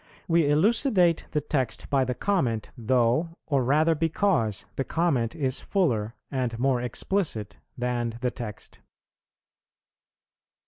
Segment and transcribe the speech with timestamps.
[0.27, 6.15] We elucidate the text by the comment, though, or rather because, the comment is fuller
[6.31, 8.79] and more explicit than the text.